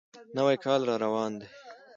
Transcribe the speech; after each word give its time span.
نوی 0.35 0.55
کال 0.63 0.81
را 0.87 0.95
روان 1.03 1.31
دی. 1.39 1.47